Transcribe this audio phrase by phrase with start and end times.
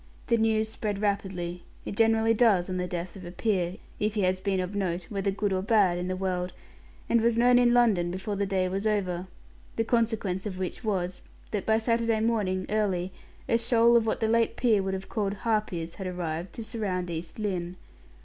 [0.25, 1.61] The news spread rapidly.
[1.85, 5.03] It generally does on the death of a peer, if he has been of note,
[5.11, 6.53] whether good or bad, in the world,
[7.07, 9.27] and was known in London before the day was over
[9.75, 13.11] the consequence of which was, that by Saturday morning, early,
[13.47, 17.11] a shoal of what the late peer would have called harpies, had arrived, to surround
[17.11, 17.75] East Lynne.